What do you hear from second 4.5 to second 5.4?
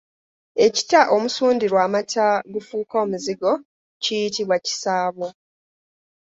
kisaabo.